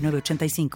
[0.00, 0.70] 906985.